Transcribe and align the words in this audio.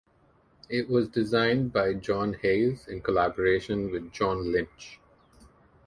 It 0.67 0.89
was 0.89 1.07
designed 1.09 1.71
by 1.73 1.93
John 1.93 2.33
Hayes 2.41 2.87
in 2.87 3.01
collaboration 3.01 3.91
with 3.91 4.11
John 4.11 4.51
Lynch. 4.51 4.99